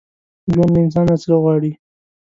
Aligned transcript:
ژوند 0.51 0.71
له 0.75 0.79
انسان 0.85 1.05
نه 1.11 1.15
څه 1.21 1.33
غواړي؟ 1.41 1.71